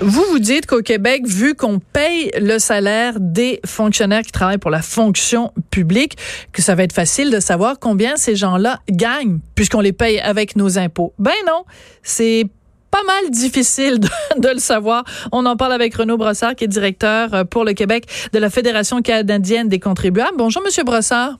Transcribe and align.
Vous 0.00 0.24
vous 0.30 0.38
dites 0.38 0.66
qu'au 0.66 0.82
Québec, 0.82 1.26
vu 1.26 1.54
qu'on 1.54 1.78
paye 1.78 2.30
le 2.38 2.58
salaire 2.58 3.14
des 3.18 3.60
fonctionnaires 3.64 4.20
qui 4.20 4.30
travaillent 4.30 4.58
pour 4.58 4.70
la 4.70 4.82
fonction 4.82 5.52
publique, 5.70 6.18
que 6.52 6.60
ça 6.60 6.74
va 6.74 6.82
être 6.82 6.92
facile 6.92 7.30
de 7.30 7.40
savoir 7.40 7.78
combien 7.78 8.16
ces 8.16 8.36
gens-là 8.36 8.80
gagnent 8.90 9.38
puisqu'on 9.54 9.80
les 9.80 9.94
paye 9.94 10.20
avec 10.20 10.54
nos 10.54 10.78
impôts. 10.78 11.14
Ben 11.18 11.32
non, 11.46 11.64
c'est 12.02 12.46
pas 12.90 13.02
mal 13.04 13.30
difficile 13.30 13.98
de, 13.98 14.08
le 14.52 14.58
savoir. 14.58 15.04
On 15.32 15.46
en 15.46 15.56
parle 15.56 15.72
avec 15.72 15.94
Renaud 15.94 16.18
Brossard, 16.18 16.56
qui 16.56 16.64
est 16.64 16.68
directeur 16.68 17.32
euh, 17.32 17.44
pour 17.44 17.64
le 17.64 17.72
Québec 17.72 18.04
de 18.34 18.38
la 18.38 18.50
Fédération 18.50 19.00
canadienne 19.00 19.70
des 19.70 19.80
contribuables. 19.80 20.36
Bonjour, 20.36 20.62
Monsieur 20.62 20.84
Brossard. 20.84 21.38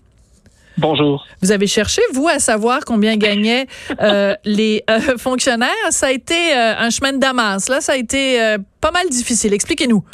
Bonjour. 0.79 1.27
Vous 1.41 1.53
avez 1.53 1.67
cherché, 1.67 2.03
vous, 2.13 2.29
à 2.29 2.39
savoir 2.39 2.81
combien 2.87 3.17
gagnaient 3.17 3.67
euh, 4.01 4.35
les 4.45 4.83
euh, 4.91 5.17
fonctionnaires? 5.17 5.69
Ça 5.91 6.09
a 6.09 6.11
été 6.11 6.35
euh, 6.35 6.75
un 6.79 6.91
chemin 6.91 7.13
de 7.13 7.19
Damas. 7.19 7.69
Là, 7.71 7.81
ça 7.81 7.93
a 7.93 7.97
été 7.97 8.43
euh, 8.43 8.59
pas 8.81 8.91
mal 8.91 9.09
difficile. 9.09 9.55
Expliquez-nous. 9.55 10.05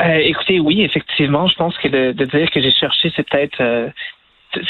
Euh, 0.00 0.18
écoutez, 0.22 0.60
oui, 0.60 0.82
effectivement, 0.82 1.46
je 1.46 1.56
pense 1.56 1.76
que 1.78 1.88
de, 1.88 2.12
de 2.12 2.24
dire 2.24 2.50
que 2.50 2.60
j'ai 2.60 2.72
cherché, 2.72 3.12
c'est 3.14 3.26
peut-être 3.28 3.92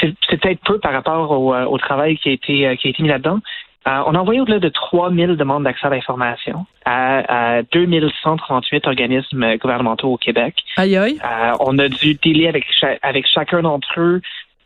c'est 0.01 0.39
peut-être 0.39 0.59
peu 0.65 0.79
par 0.79 0.91
rapport 0.91 1.31
au, 1.31 1.55
au, 1.55 1.77
travail 1.77 2.17
qui 2.17 2.29
a 2.29 2.31
été 2.33 2.77
qui 2.77 2.87
a 2.87 2.89
été 2.89 3.03
mis 3.03 3.07
là-dedans. 3.07 3.39
on 3.85 4.15
a 4.15 4.19
envoyé 4.19 4.41
au-delà 4.41 4.59
de 4.59 4.67
3000 4.67 5.37
demandes 5.37 5.63
d'accès 5.63 5.87
à 5.87 5.89
l'information 5.89 6.65
à, 6.83 7.57
à 7.57 7.61
2138 7.71 8.87
organismes 8.87 9.55
gouvernementaux 9.57 10.11
au 10.11 10.17
Québec. 10.17 10.55
Aïe 10.75 10.97
aïe. 10.97 11.19
on 11.61 11.77
a 11.77 11.87
dû 11.87 12.15
dealer 12.15 12.47
avec, 12.47 12.65
avec 13.01 13.25
chacun 13.27 13.61
d'entre 13.61 13.87
eux 13.97 14.21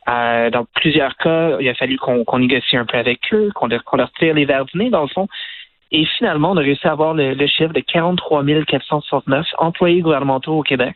euh, 0.10 0.50
dans 0.50 0.66
plusieurs 0.76 1.16
cas, 1.18 1.58
il 1.60 1.70
a 1.70 1.76
fallu 1.76 1.98
qu'on 1.98 2.26
qu 2.26 2.38
négocie 2.38 2.78
un 2.78 2.86
peu 2.86 2.98
avec 2.98 3.20
eux, 3.34 3.52
qu'on 3.54 3.68
leur, 3.68 3.84
qu 3.84 3.98
leur, 3.98 4.12
tire 4.14 4.34
les 4.34 4.46
verres 4.46 4.66
du 4.66 4.78
nez, 4.78 4.90
dans 4.90 5.04
le 5.04 5.08
fond. 5.08 5.28
Et 5.92 6.06
finalement, 6.06 6.52
on 6.52 6.58
a 6.58 6.62
réussi 6.62 6.88
à 6.88 6.94
avoir 6.94 7.14
le, 7.14 7.34
le 7.34 7.48
chiffre 7.48 7.74
de 7.74 7.82
43 7.82 8.44
469 8.66 9.46
employés 9.58 10.02
gouvernementaux 10.02 10.58
au 10.58 10.64
Québec 10.64 10.96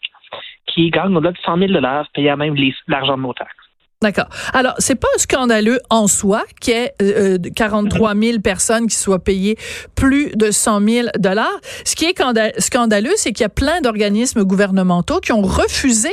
qui 0.67 0.89
gagnent 0.89 1.15
au-delà 1.15 1.31
de 1.31 1.37
100 1.37 1.57
000 1.57 1.81
payant 2.13 2.37
même 2.37 2.55
l'argent 2.87 3.17
de 3.17 3.21
nos 3.21 3.33
taxes. 3.33 3.64
D'accord. 4.05 4.29
Alors, 4.53 4.75
c'est 4.77 4.93
pas 4.93 5.07
scandaleux 5.17 5.79
en 5.89 6.05
soi 6.05 6.43
qu'il 6.61 6.75
y 6.75 6.77
ait 6.77 6.93
euh, 7.01 7.39
43 7.55 8.13
000 8.13 8.39
personnes 8.39 8.85
qui 8.85 8.95
soient 8.95 9.17
payées 9.17 9.57
plus 9.95 10.29
de 10.35 10.51
100 10.51 10.87
000 10.87 11.07
dollars. 11.17 11.59
Ce 11.85 11.95
qui 11.95 12.05
est 12.05 12.13
scandaleux, 12.59 13.13
c'est 13.15 13.31
qu'il 13.31 13.41
y 13.41 13.45
a 13.45 13.49
plein 13.49 13.81
d'organismes 13.81 14.43
gouvernementaux 14.43 15.21
qui 15.21 15.31
ont 15.31 15.41
refusé 15.41 16.09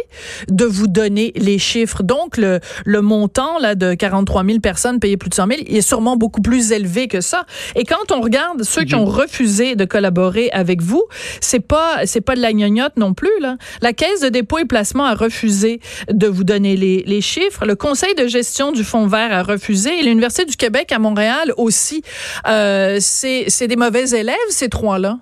de 0.49 0.65
vous 0.65 0.87
donner 0.87 1.33
les 1.37 1.59
chiffres. 1.59 2.03
Donc, 2.03 2.39
le, 2.39 2.61
le 2.87 3.03
montant 3.03 3.59
là 3.59 3.75
de 3.75 3.93
43 3.93 4.43
000 4.43 4.61
personnes 4.61 4.99
payées 4.99 5.19
plus 5.19 5.29
de 5.29 5.35
100 5.35 5.47
000 5.49 5.61
est 5.67 5.83
sûrement 5.83 6.17
beaucoup 6.17 6.41
plus 6.41 6.73
élevé 6.73 7.09
que 7.09 7.21
ça. 7.21 7.45
Et 7.77 7.85
quand 7.85 8.11
on 8.11 8.23
regarde 8.23 8.63
ceux 8.63 8.85
qui 8.85 8.95
ont 8.95 9.05
refusé 9.05 9.77
de 9.77 9.85
collaborer 9.85 10.49
avec 10.53 10.81
vous, 10.81 11.05
c'est 11.43 11.61
pas 11.61 12.07
c'est 12.07 12.23
pas 12.23 12.37
de 12.37 12.41
la 12.41 12.55
gnognotte 12.55 12.97
non 12.97 13.13
plus 13.13 13.39
là. 13.43 13.59
La 13.83 13.93
Caisse 13.93 14.23
de 14.23 14.31
dépôt 14.31 14.57
et 14.57 14.65
placement 14.65 15.05
a 15.05 15.15
refusé 15.15 15.81
de 16.11 16.27
vous 16.27 16.45
donner 16.45 16.75
les, 16.75 17.03
les 17.05 17.21
chiffres. 17.21 17.67
Le 17.67 17.77
Conseil 17.83 18.15
de 18.15 18.29
gestion 18.29 18.71
du 18.71 18.85
Fonds 18.85 19.09
vert 19.09 19.33
a 19.33 19.43
refusé 19.43 19.99
et 19.99 20.05
l'Université 20.05 20.45
du 20.45 20.57
Québec 20.57 20.93
à 20.93 21.01
Montréal 21.01 21.53
aussi. 21.57 22.05
Euh, 22.47 22.99
c'est 23.01 23.67
des 23.67 23.75
mauvais 23.75 24.09
élèves, 24.11 24.37
ces 24.51 24.69
trois-là? 24.69 25.17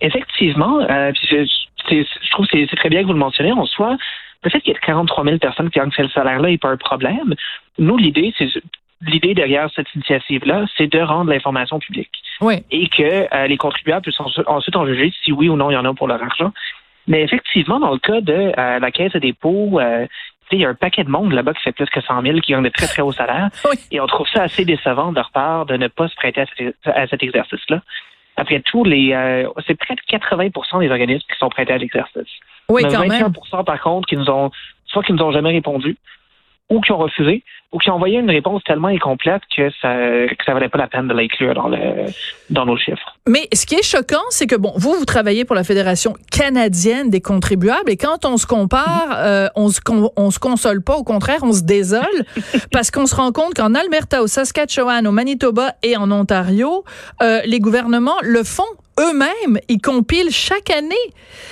Effectivement. 0.00 0.78
Euh, 0.88 1.10
je, 1.30 1.44
je, 1.90 2.30
trouve 2.30 2.46
que 2.46 2.64
c'est 2.70 2.76
très 2.76 2.90
bien 2.90 3.02
que 3.02 3.06
vous 3.06 3.12
le 3.12 3.18
mentionnez. 3.18 3.50
En 3.50 3.66
soi, 3.66 3.96
le 4.44 4.50
fait 4.50 4.60
qu'il 4.60 4.72
y 4.72 4.76
ait 4.76 4.80
43 4.86 5.24
000 5.24 5.38
personnes 5.38 5.68
qui 5.70 5.80
gagnent 5.80 5.90
ce 5.90 6.06
salaire-là 6.10 6.48
n'est 6.48 6.58
pas 6.58 6.70
un 6.70 6.76
problème. 6.76 7.34
Nous, 7.76 7.96
l'idée, 7.96 8.32
c'est 8.38 8.48
l'idée 9.00 9.34
derrière 9.34 9.68
cette 9.74 9.92
initiative-là, 9.96 10.66
c'est 10.76 10.86
de 10.86 11.00
rendre 11.00 11.30
l'information 11.30 11.80
publique. 11.80 12.12
Oui. 12.40 12.62
Et 12.70 12.88
que 12.88 13.02
euh, 13.34 13.46
les 13.48 13.56
contribuables 13.56 14.02
puissent 14.02 14.20
ensuite 14.46 14.76
en 14.76 14.86
juger 14.86 15.12
si 15.24 15.32
oui 15.32 15.48
ou 15.48 15.56
non 15.56 15.72
il 15.72 15.74
y 15.74 15.76
en 15.76 15.84
a 15.84 15.92
pour 15.92 16.06
leur 16.06 16.22
argent. 16.22 16.52
Mais 17.08 17.22
effectivement, 17.22 17.80
dans 17.80 17.90
le 17.90 17.98
cas 17.98 18.20
de 18.20 18.52
euh, 18.56 18.78
la 18.78 18.90
Caisse 18.92 19.12
de 19.12 19.18
dépôt, 19.18 19.80
euh, 19.80 20.06
il 20.56 20.60
y 20.60 20.64
a 20.64 20.68
un 20.68 20.74
paquet 20.74 21.04
de 21.04 21.10
monde 21.10 21.32
là-bas 21.32 21.54
qui 21.54 21.62
fait 21.62 21.72
plus 21.72 21.86
que 21.86 22.00
100 22.00 22.22
000, 22.22 22.40
qui 22.40 22.52
gagne 22.52 22.62
de 22.62 22.68
très, 22.68 22.86
très 22.86 23.02
hauts 23.02 23.12
salaires. 23.12 23.48
Oui. 23.70 23.76
Et 23.90 24.00
on 24.00 24.06
trouve 24.06 24.26
ça 24.28 24.42
assez 24.42 24.64
décevant 24.64 25.10
de 25.10 25.16
leur 25.16 25.30
part 25.30 25.66
de 25.66 25.76
ne 25.76 25.88
pas 25.88 26.08
se 26.08 26.14
prêter 26.14 26.40
à 26.40 26.46
cet, 26.46 26.74
à 26.84 27.06
cet 27.06 27.22
exercice-là. 27.22 27.80
Après 28.36 28.60
tout, 28.60 28.84
les 28.84 29.12
euh, 29.12 29.48
c'est 29.66 29.74
près 29.74 29.94
de 29.94 30.00
80% 30.00 30.80
des 30.80 30.90
organismes 30.90 31.26
qui 31.30 31.38
sont 31.38 31.48
prêtés 31.48 31.72
à 31.72 31.78
l'exercice. 31.78 32.28
Oui, 32.68 32.82
quand 32.82 32.98
21 32.98 33.08
même. 33.08 33.64
par 33.64 33.80
contre, 33.80 34.08
qui 34.08 34.16
nous 34.16 34.28
ont, 34.30 34.50
soit 34.86 35.02
qui 35.02 35.12
nous 35.12 35.22
ont 35.22 35.32
jamais 35.32 35.50
répondu, 35.50 35.96
ou 36.70 36.80
qui 36.80 36.92
ont 36.92 36.98
refusé, 36.98 37.44
ou 37.72 37.78
qui 37.78 37.90
ont 37.90 37.94
envoyé 37.94 38.18
une 38.18 38.30
réponse 38.30 38.62
tellement 38.64 38.88
incomplète 38.88 39.42
que 39.54 39.70
ça 39.80 39.94
que 40.28 40.44
ça 40.44 40.52
valait 40.52 40.68
pas 40.68 40.78
la 40.78 40.88
peine 40.88 41.08
de 41.08 41.14
l'inclure 41.14 41.54
dans 41.54 41.68
le 41.68 42.06
dans 42.50 42.66
nos 42.66 42.76
chiffres. 42.76 43.16
Mais 43.26 43.48
ce 43.52 43.66
qui 43.66 43.74
est 43.74 43.82
choquant, 43.82 44.22
c'est 44.30 44.46
que 44.46 44.56
bon, 44.56 44.72
vous 44.76 44.92
vous 44.94 45.04
travaillez 45.04 45.44
pour 45.44 45.56
la 45.56 45.64
Fédération 45.64 46.14
canadienne 46.30 47.10
des 47.10 47.20
contribuables 47.20 47.90
et 47.90 47.96
quand 47.96 48.24
on 48.24 48.36
se 48.36 48.46
compare, 48.46 49.08
euh, 49.16 49.48
on 49.56 49.68
se 49.68 49.80
on 50.16 50.30
se 50.30 50.38
console 50.38 50.82
pas, 50.82 50.96
au 50.96 51.04
contraire, 51.04 51.40
on 51.42 51.52
se 51.52 51.62
désole 51.62 52.02
parce 52.72 52.90
qu'on 52.90 53.06
se 53.06 53.14
rend 53.14 53.32
compte 53.32 53.54
qu'en 53.54 53.74
Alberta, 53.74 54.22
au 54.22 54.26
Saskatchewan, 54.26 55.06
au 55.06 55.12
Manitoba 55.12 55.72
et 55.82 55.96
en 55.96 56.10
Ontario, 56.10 56.84
euh, 57.22 57.40
les 57.46 57.60
gouvernements 57.60 58.18
le 58.22 58.44
font 58.44 58.62
eux-mêmes, 59.02 59.58
ils 59.68 59.80
compilent 59.80 60.30
chaque 60.30 60.70
année 60.70 60.94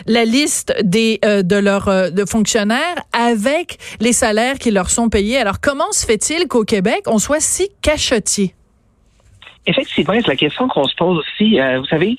la 0.07 0.25
liste 0.25 0.75
des 0.83 1.19
euh, 1.25 1.43
de 1.43 1.57
leurs 1.57 1.89
euh, 1.89 2.11
de 2.11 2.25
fonctionnaires 2.25 3.03
avec 3.13 3.79
les 4.01 4.13
salaires 4.13 4.59
qui 4.59 4.71
leur 4.71 4.91
sont 4.91 5.09
payés. 5.09 5.39
Alors 5.39 5.61
comment 5.61 5.91
se 5.93 6.07
fait-il 6.07 6.49
qu'au 6.49 6.65
Québec 6.65 7.03
on 7.07 7.19
soit 7.19 7.41
si 7.41 7.69
cachotier? 7.83 8.55
Effectivement, 9.67 10.15
c'est 10.15 10.27
la 10.27 10.37
question 10.37 10.69
qu'on 10.69 10.85
se 10.85 10.95
pose 10.97 11.19
aussi. 11.19 11.61
Euh, 11.61 11.81
vous 11.81 11.87
savez, 11.87 12.17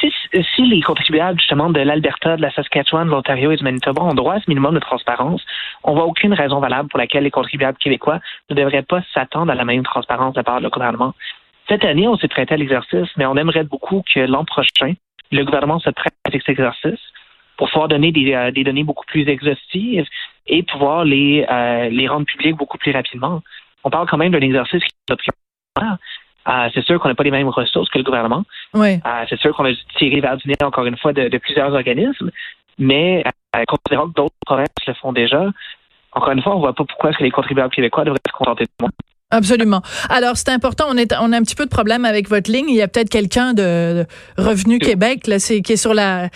si, 0.00 0.12
si, 0.56 0.62
les 0.62 0.82
contribuables 0.82 1.38
justement 1.38 1.70
de 1.70 1.80
l'Alberta, 1.80 2.36
de 2.36 2.42
la 2.42 2.52
Saskatchewan, 2.52 3.06
de 3.06 3.12
l'Ontario 3.12 3.52
et 3.52 3.56
du 3.56 3.62
Manitoba 3.62 4.02
ont 4.02 4.14
droit 4.14 4.34
à 4.34 4.40
ce 4.40 4.44
minimum 4.48 4.74
de 4.74 4.80
transparence, 4.80 5.40
on 5.84 5.94
voit 5.94 6.04
aucune 6.04 6.34
raison 6.34 6.58
valable 6.58 6.88
pour 6.88 6.98
laquelle 6.98 7.22
les 7.22 7.30
contribuables 7.30 7.78
québécois 7.78 8.18
ne 8.50 8.56
devraient 8.56 8.82
pas 8.82 9.00
s'attendre 9.14 9.52
à 9.52 9.54
la 9.54 9.64
même 9.64 9.84
transparence 9.84 10.34
de 10.34 10.40
la 10.40 10.44
part 10.44 10.60
du 10.60 10.68
gouvernement. 10.68 11.14
Cette 11.68 11.84
année, 11.84 12.06
on 12.08 12.16
s'est 12.16 12.28
prêté 12.28 12.54
à 12.54 12.56
l'exercice, 12.56 13.08
mais 13.16 13.26
on 13.26 13.36
aimerait 13.36 13.64
beaucoup 13.64 14.02
que 14.12 14.20
l'an 14.20 14.44
prochain, 14.44 14.94
le 15.32 15.44
gouvernement 15.44 15.78
se 15.78 15.90
prête 15.90 16.14
avec 16.24 16.42
cet 16.42 16.50
exercice 16.50 17.00
pour 17.56 17.70
pouvoir 17.70 17.88
donner 17.88 18.12
des, 18.12 18.34
euh, 18.34 18.50
des 18.50 18.64
données 18.64 18.84
beaucoup 18.84 19.06
plus 19.06 19.28
exhaustives 19.28 20.06
et 20.46 20.62
pouvoir 20.62 21.04
les, 21.04 21.46
euh, 21.48 21.88
les 21.88 22.08
rendre 22.08 22.26
publiques 22.26 22.56
beaucoup 22.56 22.78
plus 22.78 22.92
rapidement. 22.92 23.42
On 23.84 23.90
parle 23.90 24.08
quand 24.08 24.16
même 24.18 24.32
d'un 24.32 24.40
exercice 24.40 24.82
qui 24.82 24.90
est 25.10 25.16
prioritaire. 25.16 25.98
Euh, 26.46 26.68
c'est 26.74 26.84
sûr 26.84 27.00
qu'on 27.00 27.08
n'a 27.08 27.14
pas 27.14 27.24
les 27.24 27.30
mêmes 27.30 27.48
ressources 27.48 27.88
que 27.88 27.98
le 27.98 28.04
gouvernement. 28.04 28.44
Oui. 28.74 29.00
Euh, 29.06 29.24
c'est 29.28 29.38
sûr 29.38 29.54
qu'on 29.56 29.64
a 29.64 29.72
tirer 29.96 30.20
vers 30.20 30.36
du 30.36 30.48
nez, 30.48 30.56
encore 30.62 30.84
une 30.84 30.98
fois, 30.98 31.12
de, 31.12 31.28
de 31.28 31.38
plusieurs 31.38 31.72
organismes, 31.72 32.30
mais 32.78 33.24
euh, 33.56 33.64
considérant 33.66 34.08
que 34.08 34.14
d'autres 34.14 34.34
provinces 34.44 34.68
le 34.86 34.94
font 34.94 35.12
déjà, 35.12 35.50
encore 36.12 36.32
une 36.32 36.42
fois, 36.42 36.52
on 36.52 36.56
ne 36.56 36.60
voit 36.60 36.74
pas 36.74 36.84
pourquoi 36.84 37.10
est-ce 37.10 37.18
que 37.18 37.24
les 37.24 37.30
contribuables 37.30 37.72
québécois 37.72 38.04
devraient 38.04 38.18
se 38.26 38.32
contenter 38.32 38.64
de 38.64 38.70
moi. 38.80 38.90
Absolument. 39.34 39.82
Alors, 40.10 40.36
c'est 40.36 40.50
important. 40.50 40.84
On, 40.88 40.96
est, 40.96 41.12
on 41.20 41.32
a 41.32 41.36
un 41.36 41.42
petit 41.42 41.56
peu 41.56 41.64
de 41.64 41.70
problème 41.70 42.04
avec 42.04 42.28
votre 42.28 42.52
ligne. 42.52 42.66
Il 42.68 42.76
y 42.76 42.82
a 42.82 42.86
peut-être 42.86 43.10
quelqu'un 43.10 43.52
de, 43.52 44.06
Revenu 44.38 44.78
Québec 44.78 45.26
là, 45.26 45.40
c'est, 45.40 45.60
qui 45.60 45.72
est 45.72 45.76
sur 45.76 45.92
la... 45.92 46.28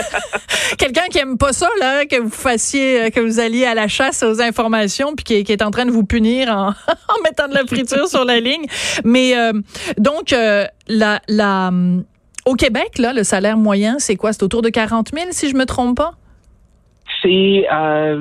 quelqu'un 0.78 1.06
qui 1.10 1.18
aime 1.18 1.38
pas 1.38 1.54
ça, 1.54 1.68
là, 1.80 2.04
que 2.04 2.20
vous 2.20 2.28
fassiez, 2.28 3.10
que 3.12 3.20
vous 3.20 3.40
alliez 3.40 3.64
à 3.64 3.74
la 3.74 3.88
chasse 3.88 4.22
aux 4.22 4.42
informations, 4.42 5.14
puis 5.16 5.24
qui, 5.24 5.44
qui 5.44 5.52
est 5.52 5.62
en 5.62 5.70
train 5.70 5.86
de 5.86 5.90
vous 5.90 6.04
punir 6.04 6.50
en, 6.50 6.68
en 7.08 7.22
mettant 7.24 7.48
de 7.48 7.54
la 7.54 7.64
friture 7.64 8.06
sur 8.08 8.26
la 8.26 8.40
ligne. 8.40 8.66
Mais 9.04 9.34
euh, 9.34 9.54
donc, 9.96 10.34
euh, 10.34 10.66
la, 10.86 11.22
la, 11.28 11.72
au 12.44 12.56
Québec, 12.56 12.98
là, 12.98 13.14
le 13.14 13.24
salaire 13.24 13.56
moyen, 13.56 13.98
c'est 13.98 14.16
quoi? 14.16 14.34
C'est 14.34 14.42
autour 14.42 14.60
de 14.60 14.68
40 14.68 15.12
000, 15.14 15.28
si 15.30 15.48
je 15.48 15.56
me 15.56 15.64
trompe 15.64 15.96
pas? 15.96 16.12
C'est... 17.22 17.64
Euh 17.72 18.20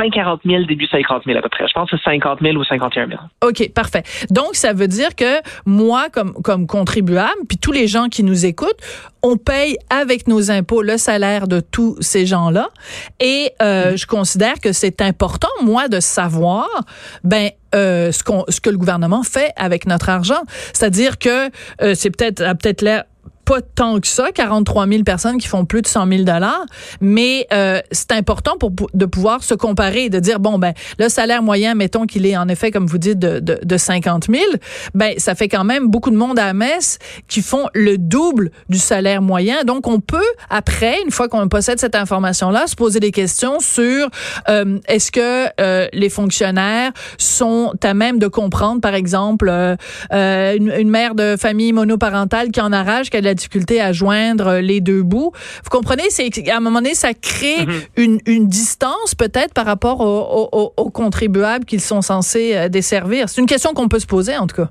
fin 0.00 0.10
40 0.10 0.40
000, 0.44 0.64
début 0.64 0.86
50 0.86 1.24
000 1.26 1.38
à 1.38 1.42
peu 1.42 1.48
près. 1.48 1.66
Je 1.68 1.72
pense 1.72 1.90
que 1.90 1.96
c'est 1.96 2.10
50 2.10 2.38
000 2.40 2.56
ou 2.56 2.64
51 2.64 3.08
000. 3.08 3.20
OK, 3.42 3.72
parfait. 3.74 4.02
Donc, 4.30 4.54
ça 4.54 4.72
veut 4.72 4.88
dire 4.88 5.14
que 5.14 5.40
moi, 5.66 6.08
comme, 6.10 6.32
comme 6.42 6.66
contribuable, 6.66 7.40
puis 7.48 7.58
tous 7.58 7.72
les 7.72 7.86
gens 7.86 8.08
qui 8.08 8.22
nous 8.22 8.46
écoutent, 8.46 8.80
on 9.22 9.36
paye 9.36 9.76
avec 9.90 10.28
nos 10.28 10.50
impôts 10.50 10.82
le 10.82 10.96
salaire 10.96 11.46
de 11.46 11.60
tous 11.60 11.96
ces 12.00 12.24
gens-là. 12.24 12.70
Et 13.20 13.50
euh, 13.60 13.92
mmh. 13.92 13.96
je 13.98 14.06
considère 14.06 14.60
que 14.60 14.72
c'est 14.72 15.02
important, 15.02 15.48
moi, 15.62 15.88
de 15.88 16.00
savoir, 16.00 16.68
ben, 17.22 17.50
euh, 17.74 18.12
ce, 18.12 18.24
qu'on, 18.24 18.44
ce 18.48 18.60
que 18.60 18.70
le 18.70 18.78
gouvernement 18.78 19.22
fait 19.22 19.52
avec 19.56 19.86
notre 19.86 20.08
argent. 20.08 20.42
C'est-à-dire 20.72 21.18
que 21.18 21.50
euh, 21.82 21.94
c'est 21.94 22.10
peut-être, 22.10 22.42
peut-être 22.58 22.82
l'air 22.82 23.04
pas 23.50 23.62
tant 23.62 23.98
que 23.98 24.06
ça, 24.06 24.30
43 24.32 24.86
000 24.86 25.02
personnes 25.02 25.38
qui 25.38 25.48
font 25.48 25.64
plus 25.64 25.82
de 25.82 25.88
100 25.88 26.06
000 26.06 26.22
dollars, 26.22 26.66
mais 27.00 27.48
euh, 27.52 27.80
c'est 27.90 28.12
important 28.12 28.56
pour 28.56 28.70
de 28.94 29.06
pouvoir 29.06 29.42
se 29.42 29.54
comparer, 29.54 30.08
de 30.08 30.20
dire 30.20 30.38
bon 30.38 30.56
ben 30.56 30.72
le 31.00 31.08
salaire 31.08 31.42
moyen, 31.42 31.74
mettons 31.74 32.06
qu'il 32.06 32.26
est 32.26 32.36
en 32.36 32.46
effet 32.46 32.70
comme 32.70 32.86
vous 32.86 32.98
dites 32.98 33.18
de, 33.18 33.40
de, 33.40 33.58
de 33.60 33.76
50 33.76 34.26
000, 34.30 34.40
ben 34.94 35.14
ça 35.18 35.34
fait 35.34 35.48
quand 35.48 35.64
même 35.64 35.88
beaucoup 35.88 36.12
de 36.12 36.16
monde 36.16 36.38
à 36.38 36.44
la 36.44 36.52
messe 36.52 37.00
qui 37.26 37.42
font 37.42 37.66
le 37.74 37.98
double 37.98 38.52
du 38.68 38.78
salaire 38.78 39.20
moyen. 39.20 39.64
Donc 39.64 39.88
on 39.88 39.98
peut 39.98 40.20
après, 40.48 40.98
une 41.04 41.10
fois 41.10 41.28
qu'on 41.28 41.48
possède 41.48 41.80
cette 41.80 41.96
information 41.96 42.50
là, 42.50 42.68
se 42.68 42.76
poser 42.76 43.00
des 43.00 43.10
questions 43.10 43.58
sur 43.58 44.08
euh, 44.48 44.78
est-ce 44.86 45.10
que 45.10 45.48
euh, 45.60 45.88
les 45.92 46.08
fonctionnaires 46.08 46.92
sont 47.18 47.72
à 47.82 47.94
même 47.94 48.20
de 48.20 48.28
comprendre, 48.28 48.80
par 48.80 48.94
exemple, 48.94 49.50
une, 50.12 50.90
mère 50.90 51.16
de 51.16 51.34
famille 51.36 51.72
monoparentale 51.72 52.50
qui 52.50 52.60
en 52.60 52.72
arrache, 52.72 53.10
qu'elle 53.10 53.26
a 53.26 53.34
difficulté 53.40 53.80
à 53.80 53.92
joindre 53.92 54.58
les 54.60 54.80
deux 54.80 55.02
bouts. 55.02 55.32
Vous 55.64 55.70
comprenez, 55.70 56.10
c'est 56.10 56.48
à 56.48 56.56
un 56.58 56.60
moment 56.60 56.80
donné, 56.80 56.94
ça 56.94 57.14
crée 57.14 57.64
mm-hmm. 57.64 57.88
une, 57.96 58.18
une, 58.26 58.48
distance 58.48 59.14
peut-être 59.14 59.54
par 59.54 59.66
rapport 59.66 60.00
aux, 60.00 60.72
aux 60.76 60.90
contribuables 60.90 61.64
qu'ils 61.64 61.80
sont 61.80 62.02
censés 62.02 62.56
euh, 62.56 62.68
desservir. 62.68 63.28
C'est 63.28 63.40
une 63.40 63.46
question 63.46 63.72
qu'on 63.72 63.88
peut 63.88 63.98
se 63.98 64.06
poser 64.06 64.36
en 64.36 64.46
tout 64.46 64.56
cas. 64.56 64.70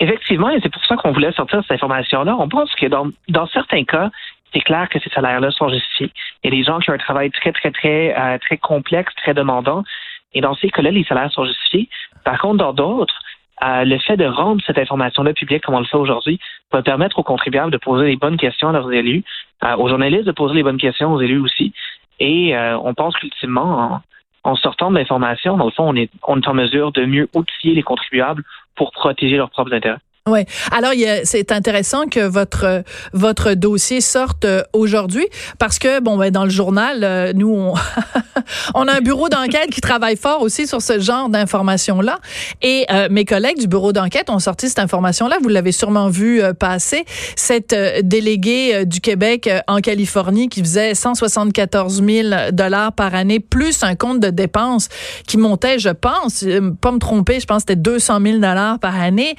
Effectivement, 0.00 0.50
et 0.50 0.58
c'est 0.60 0.72
pour 0.72 0.84
ça 0.84 0.96
qu'on 0.96 1.12
voulait 1.12 1.30
sortir 1.32 1.62
cette 1.62 1.76
information-là. 1.76 2.36
On 2.36 2.48
pense 2.48 2.74
que 2.74 2.86
dans, 2.86 3.06
dans 3.28 3.46
certains 3.46 3.84
cas, 3.84 4.10
c'est 4.52 4.60
clair 4.60 4.88
que 4.88 4.98
ces 4.98 5.10
salaires-là 5.10 5.52
sont 5.52 5.68
justifiés. 5.68 6.10
Il 6.42 6.52
y 6.52 6.52
a 6.52 6.56
des 6.58 6.64
gens 6.64 6.80
qui 6.80 6.90
ont 6.90 6.94
un 6.94 6.98
travail 6.98 7.30
très, 7.30 7.52
très, 7.52 7.70
très, 7.70 8.12
euh, 8.18 8.36
très 8.38 8.56
complexe, 8.56 9.14
très 9.16 9.32
demandant. 9.32 9.84
Et 10.34 10.40
dans 10.40 10.54
ces 10.56 10.70
cas-là, 10.70 10.90
les 10.90 11.04
salaires 11.04 11.30
sont 11.30 11.44
justifiés. 11.44 11.88
Par 12.24 12.40
contre, 12.40 12.58
dans 12.58 12.72
d'autres, 12.72 13.14
euh, 13.64 13.84
le 13.84 13.98
fait 13.98 14.16
de 14.16 14.24
rendre 14.24 14.62
cette 14.66 14.78
information-là 14.78 15.32
publique 15.32 15.62
comme 15.62 15.74
on 15.74 15.80
le 15.80 15.86
fait 15.86 15.96
aujourd'hui 15.96 16.38
va 16.72 16.82
permettre 16.82 17.18
aux 17.18 17.22
contribuables 17.22 17.70
de 17.70 17.78
poser 17.78 18.06
les 18.06 18.16
bonnes 18.16 18.36
questions 18.36 18.68
à 18.68 18.72
leurs 18.72 18.92
élus, 18.92 19.24
euh, 19.64 19.76
aux 19.76 19.88
journalistes 19.88 20.24
de 20.24 20.32
poser 20.32 20.54
les 20.54 20.62
bonnes 20.62 20.78
questions 20.78 21.12
aux 21.12 21.20
élus 21.20 21.38
aussi. 21.38 21.72
Et 22.20 22.54
on 22.56 22.94
pense 22.94 23.16
qu'ultimement, 23.16 24.02
en, 24.44 24.50
en, 24.50 24.54
sortant 24.54 24.92
de 24.92 24.96
l'information, 24.96 25.56
dans 25.56 25.64
le 25.64 25.72
fond, 25.72 25.88
on 25.88 25.96
est, 25.96 26.08
on 26.28 26.40
est 26.40 26.46
en 26.46 26.54
mesure 26.54 26.92
de 26.92 27.04
mieux 27.04 27.28
outiller 27.34 27.74
les 27.74 27.82
contribuables 27.82 28.44
pour 28.76 28.92
protéger 28.92 29.36
leurs 29.36 29.50
propres 29.50 29.72
intérêts. 29.72 29.98
Oui. 30.30 30.44
Alors, 30.70 30.92
c'est 31.24 31.50
intéressant 31.50 32.06
que 32.06 32.20
votre 32.20 32.84
votre 33.12 33.54
dossier 33.54 34.00
sorte 34.00 34.44
euh, 34.44 34.62
aujourd'hui 34.72 35.26
parce 35.58 35.80
que 35.80 35.98
bon, 35.98 36.16
ben, 36.16 36.30
dans 36.30 36.44
le 36.44 36.50
journal, 36.50 37.02
euh, 37.02 37.32
nous 37.34 37.52
on, 37.52 37.74
on 38.74 38.86
a 38.86 38.98
un 38.98 39.00
bureau 39.00 39.28
d'enquête 39.28 39.70
qui 39.70 39.80
travaille 39.80 40.16
fort 40.16 40.42
aussi 40.42 40.68
sur 40.68 40.80
ce 40.80 41.00
genre 41.00 41.28
d'informations 41.28 42.00
là. 42.00 42.20
Et 42.62 42.86
euh, 42.92 43.08
mes 43.10 43.24
collègues 43.24 43.58
du 43.58 43.66
bureau 43.66 43.92
d'enquête 43.92 44.30
ont 44.30 44.38
sorti 44.38 44.68
cette 44.68 44.78
information 44.78 45.26
là. 45.26 45.38
Vous 45.42 45.48
l'avez 45.48 45.72
sûrement 45.72 46.08
vu 46.08 46.40
passer. 46.56 47.04
Cette 47.34 47.74
déléguée 48.04 48.86
du 48.86 49.00
Québec 49.00 49.50
en 49.66 49.80
Californie 49.80 50.48
qui 50.48 50.60
faisait 50.60 50.94
174 50.94 52.00
000 52.00 52.28
dollars 52.52 52.92
par 52.92 53.16
année 53.16 53.40
plus 53.40 53.82
un 53.82 53.96
compte 53.96 54.20
de 54.20 54.30
dépenses 54.30 54.88
qui 55.26 55.36
montait, 55.36 55.80
je 55.80 55.88
pense, 55.88 56.44
pas 56.80 56.92
me 56.92 56.98
tromper, 56.98 57.40
je 57.40 57.46
pense 57.46 57.64
que 57.64 57.72
c'était 57.72 57.82
200 57.82 58.20
000 58.22 58.34
dollars 58.36 58.78
par 58.78 59.00
année. 59.00 59.34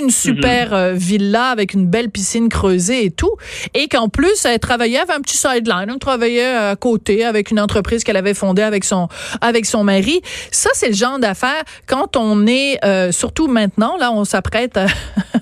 Une 0.00 0.10
super 0.10 0.72
euh, 0.72 0.92
villa 0.92 1.50
avec 1.50 1.74
une 1.74 1.86
belle 1.86 2.10
piscine 2.10 2.48
creusée 2.48 3.04
et 3.04 3.10
tout. 3.10 3.34
Et 3.74 3.88
qu'en 3.88 4.08
plus, 4.08 4.44
elle 4.44 4.58
travaillait, 4.58 4.98
avec 4.98 5.14
un 5.14 5.20
petit 5.20 5.36
sideline, 5.36 5.86
elle 5.88 5.98
travaillait 5.98 6.54
à 6.54 6.76
côté 6.76 7.24
avec 7.24 7.50
une 7.50 7.60
entreprise 7.60 8.04
qu'elle 8.04 8.16
avait 8.16 8.34
fondée 8.34 8.62
avec 8.62 8.84
son, 8.84 9.08
avec 9.40 9.66
son 9.66 9.84
mari. 9.84 10.20
Ça, 10.50 10.70
c'est 10.74 10.88
le 10.88 10.94
genre 10.94 11.18
d'affaires 11.18 11.62
quand 11.86 12.16
on 12.16 12.46
est, 12.46 12.84
euh, 12.84 13.12
surtout 13.12 13.46
maintenant, 13.46 13.96
là, 13.98 14.12
on 14.12 14.24
s'apprête 14.24 14.78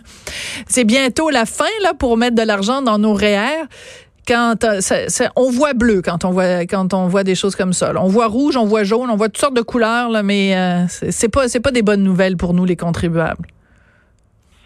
c'est 0.69 0.85
bientôt 0.85 1.31
la 1.31 1.47
fin, 1.47 1.65
là, 1.83 1.95
pour 1.95 2.17
mettre 2.17 2.37
de 2.37 2.43
l'argent 2.43 2.83
dans 2.83 2.99
nos 2.99 3.15
REER 3.15 3.67
quand 4.27 4.65
euh, 4.65 4.81
on 5.37 5.51
voit 5.51 5.73
bleu 5.73 6.03
quand 6.03 6.27
on 6.27 6.33
voit 6.33 6.67
quand 6.67 6.93
on 6.93 7.09
voit 7.09 7.25
des 7.25 7.35
choses 7.35 7.57
comme 7.57 7.73
ça. 7.73 7.95
On 7.97 8.09
voit 8.09 8.27
rouge, 8.27 8.59
on 8.59 8.67
voit 8.67 8.85
jaune, 8.85 9.09
on 9.09 9.17
voit 9.17 9.29
toutes 9.29 9.41
sortes 9.41 9.57
de 9.57 9.63
couleurs, 9.63 10.11
là, 10.11 10.23
mais 10.23 10.55
c'est 10.89 11.31
pas 11.31 11.49
c'est 11.49 11.61
pas 11.61 11.71
des 11.71 11.81
bonnes 11.81 12.03
nouvelles 12.03 12.37
pour 12.37 12.53
nous 12.53 12.67
les 12.67 12.77
contribuables. 12.77 13.47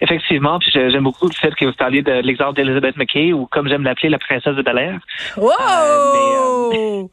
Effectivement, 0.03 0.59
puis 0.59 0.69
j'aime 0.73 1.05
beaucoup 1.05 1.29
le 1.29 1.33
fait 1.33 1.55
que 1.55 1.65
vous 1.65 1.73
parliez 1.75 2.03
de 2.03 2.11
l'exemple 2.11 2.57
d'Elizabeth 2.57 2.97
McKay, 2.97 3.33
ou 3.33 3.47
comme 3.47 3.69
j'aime 3.69 3.85
l'appeler, 3.85 4.09
la 4.09 4.19
princesse 4.19 4.57
de 4.57 4.63
Bel 4.63 4.77
Air. 4.77 4.99
Wow! 5.37 6.73
Euh, 6.73 7.05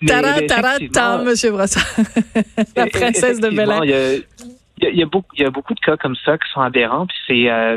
mais, 0.00 0.10
euh, 0.10 1.24
Monsieur 1.24 1.50
Brassard. 1.50 1.84
la 2.76 2.86
princesse 2.86 3.38
de 3.38 3.50
Bel 3.50 3.70
Air. 3.70 3.84
Il 4.80 4.96
y, 4.96 5.02
a, 5.02 5.06
beaucoup, 5.06 5.28
il 5.36 5.42
y 5.42 5.44
a 5.44 5.50
beaucoup 5.50 5.74
de 5.74 5.80
cas 5.80 5.98
comme 5.98 6.16
ça 6.24 6.38
qui 6.38 6.48
sont 6.54 6.62
aberrants, 6.62 7.06
puis 7.06 7.16
c'est 7.26 7.50
euh, 7.50 7.76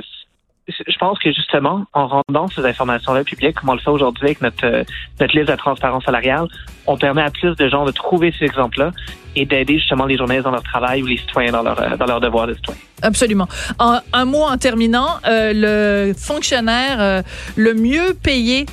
je 0.87 0.97
pense 0.97 1.19
que 1.19 1.31
justement, 1.31 1.85
en 1.93 2.07
rendant 2.07 2.47
ces 2.47 2.65
informations-là 2.65 3.23
publiques, 3.23 3.55
comme 3.59 3.69
on 3.69 3.73
le 3.73 3.79
fait 3.79 3.89
aujourd'hui 3.89 4.25
avec 4.25 4.41
notre, 4.41 4.65
euh, 4.65 4.83
notre 5.19 5.35
liste 5.35 5.49
de 5.49 5.55
transparence 5.55 6.03
salariale, 6.05 6.47
on 6.87 6.97
permet 6.97 7.21
à 7.21 7.29
plus 7.29 7.55
de 7.55 7.69
gens 7.69 7.85
de 7.85 7.91
trouver 7.91 8.33
ces 8.37 8.45
exemples-là 8.45 8.91
et 9.35 9.45
d'aider 9.45 9.77
justement 9.77 10.05
les 10.05 10.17
journalistes 10.17 10.45
dans 10.45 10.51
leur 10.51 10.63
travail 10.63 11.03
ou 11.03 11.05
les 11.05 11.17
citoyens 11.17 11.51
dans 11.51 11.63
leur, 11.63 11.79
euh, 11.81 11.95
dans 11.95 12.19
devoir 12.19 12.47
de 12.47 12.53
citoyen. 12.55 12.79
Absolument. 13.03 13.47
un 13.79 14.25
mot 14.25 14.43
en 14.43 14.57
terminant, 14.57 15.07
euh, 15.25 15.53
le 15.55 16.13
fonctionnaire 16.13 17.23
le 17.55 17.73
mieux 17.73 18.13
payé 18.13 18.67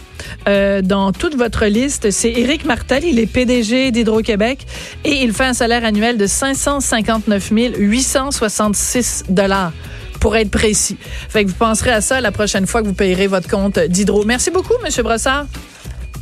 dans 0.46 1.12
toute 1.12 1.34
votre 1.34 1.64
liste, 1.64 2.10
c'est 2.10 2.32
Éric 2.32 2.66
Martel. 2.66 3.04
Il 3.04 3.18
est 3.18 3.26
PDG 3.26 3.90
d'Hydro-Québec 3.90 4.66
et 5.04 5.22
il 5.22 5.32
fait 5.32 5.44
un 5.44 5.54
salaire 5.54 5.84
annuel 5.84 6.18
de 6.18 6.26
559 6.26 7.50
866 7.78 9.24
dollars 9.30 9.72
pour 10.20 10.36
être 10.36 10.50
précis. 10.50 10.96
Fait 11.28 11.44
que 11.44 11.48
vous 11.48 11.56
penserez 11.56 11.90
à 11.90 12.00
ça 12.00 12.20
la 12.20 12.32
prochaine 12.32 12.66
fois 12.66 12.82
que 12.82 12.86
vous 12.86 12.94
payerez 12.94 13.26
votre 13.26 13.48
compte 13.48 13.78
d'Hydro. 13.78 14.24
Merci 14.24 14.50
beaucoup, 14.50 14.74
Monsieur 14.84 15.02
Brossard. 15.02 15.46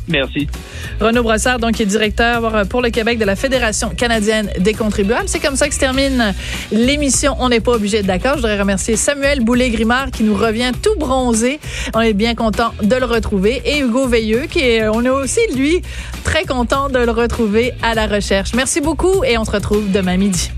Merci. 0.07 0.47
Renaud 1.01 1.23
Brossard, 1.23 1.59
donc, 1.59 1.81
est 1.81 1.85
directeur 1.85 2.65
pour 2.69 2.81
le 2.81 2.89
Québec 2.89 3.19
de 3.19 3.25
la 3.25 3.35
Fédération 3.35 3.89
canadienne 3.89 4.49
des 4.59 4.73
contribuables. 4.73 5.27
C'est 5.27 5.39
comme 5.39 5.55
ça 5.55 5.67
que 5.67 5.73
se 5.73 5.79
termine 5.79 6.33
l'émission. 6.71 7.35
On 7.39 7.49
n'est 7.49 7.59
pas 7.59 7.73
obligé 7.73 7.97
d'être 7.97 8.07
d'accord. 8.07 8.33
Je 8.35 8.41
voudrais 8.41 8.59
remercier 8.59 8.95
Samuel 8.95 9.41
Boulay-Grimard 9.41 10.11
qui 10.11 10.23
nous 10.23 10.35
revient 10.35 10.71
tout 10.81 10.97
bronzé. 10.97 11.59
On 11.93 12.01
est 12.01 12.13
bien 12.13 12.35
content 12.35 12.71
de 12.81 12.95
le 12.95 13.05
retrouver. 13.05 13.61
Et 13.65 13.79
Hugo 13.79 14.07
Veilleux, 14.07 14.45
qui 14.49 14.59
est, 14.59 14.87
on 14.87 15.03
est 15.03 15.09
aussi, 15.09 15.41
lui, 15.55 15.81
très 16.23 16.45
content 16.45 16.89
de 16.89 16.99
le 16.99 17.11
retrouver 17.11 17.73
à 17.83 17.93
la 17.93 18.07
recherche. 18.07 18.53
Merci 18.53 18.79
beaucoup 18.79 19.23
et 19.25 19.37
on 19.37 19.43
se 19.43 19.51
retrouve 19.51 19.91
demain 19.91 20.17
midi. 20.17 20.51